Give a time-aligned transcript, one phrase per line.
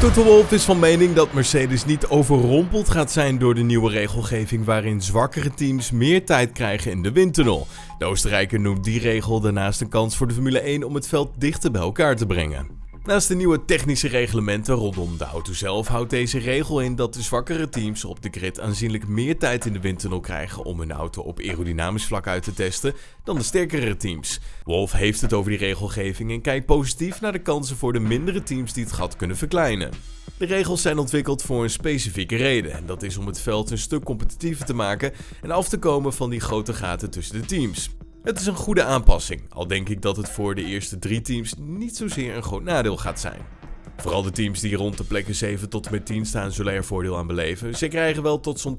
[0.00, 4.64] Toto Wolff is van mening dat Mercedes niet overrompeld gaat zijn door de nieuwe regelgeving
[4.64, 7.66] waarin zwakkere teams meer tijd krijgen in de windtunnel.
[7.98, 11.30] De Oostenrijker noemt die regel daarnaast een kans voor de Formule 1 om het veld
[11.38, 12.68] dichter bij elkaar te brengen.
[13.06, 17.22] Naast de nieuwe technische reglementen rondom de auto zelf houdt deze regel in dat de
[17.22, 21.22] zwakkere teams op de grid aanzienlijk meer tijd in de windtunnel krijgen om hun auto
[21.22, 24.40] op aerodynamisch vlak uit te testen dan de sterkere teams.
[24.64, 28.42] Wolf heeft het over die regelgeving en kijkt positief naar de kansen voor de mindere
[28.42, 29.90] teams die het gat kunnen verkleinen.
[30.38, 33.78] De regels zijn ontwikkeld voor een specifieke reden en dat is om het veld een
[33.78, 37.90] stuk competitiever te maken en af te komen van die grote gaten tussen de teams.
[38.26, 41.54] Het is een goede aanpassing, al denk ik dat het voor de eerste drie teams
[41.58, 43.40] niet zozeer een groot nadeel gaat zijn.
[43.96, 46.84] Vooral de teams die rond de plekken 7 tot en met 10 staan zullen er
[46.84, 47.74] voordeel aan beleven.
[47.74, 48.78] Ze krijgen wel tot zo'n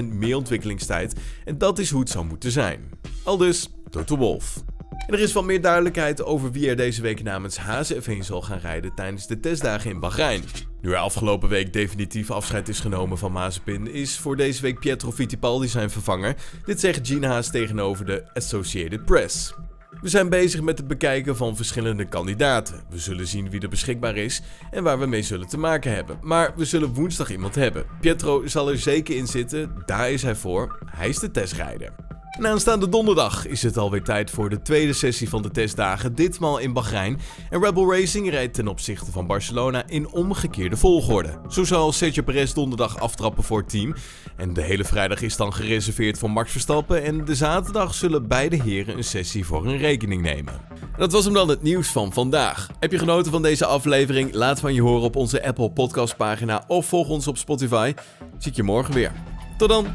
[0.00, 2.90] 20% meer ontwikkelingstijd en dat is hoe het zou moeten zijn.
[3.24, 4.64] Al dus, Toto Wolf.
[5.08, 8.58] En er is wat meer duidelijkheid over wie er deze week namens HZF1 zal gaan
[8.58, 10.42] rijden tijdens de testdagen in Bahrein.
[10.80, 15.12] Nu er afgelopen week definitief afscheid is genomen van Mazepin, is voor deze week Pietro
[15.12, 16.34] Fittipaldi zijn vervanger.
[16.64, 19.54] Dit zegt Gene Haas tegenover de Associated Press.
[20.00, 22.80] We zijn bezig met het bekijken van verschillende kandidaten.
[22.90, 26.18] We zullen zien wie er beschikbaar is en waar we mee zullen te maken hebben.
[26.22, 27.84] Maar we zullen woensdag iemand hebben.
[28.00, 30.78] Pietro zal er zeker in zitten, daar is hij voor.
[30.86, 32.07] Hij is de testrijder.
[32.38, 36.58] En aanstaande donderdag is het alweer tijd voor de tweede sessie van de testdagen, ditmaal
[36.58, 37.20] in Bahrein.
[37.50, 41.40] En Rebel Racing rijdt ten opzichte van Barcelona in omgekeerde volgorde.
[41.48, 43.94] Zo zal Sergio Perez donderdag aftrappen voor het team.
[44.36, 47.02] En de hele vrijdag is dan gereserveerd voor Max Verstappen.
[47.02, 50.60] En de zaterdag zullen beide heren een sessie voor hun rekening nemen.
[50.96, 52.68] Dat was hem dan het nieuws van vandaag.
[52.78, 54.34] Heb je genoten van deze aflevering?
[54.34, 57.94] Laat van je horen op onze Apple Podcast pagina of volg ons op Spotify.
[58.38, 59.12] Zie ik je morgen weer.
[59.56, 59.86] Tot dan.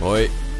[0.00, 0.53] Hoi.